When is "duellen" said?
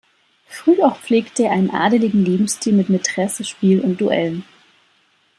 4.01-4.43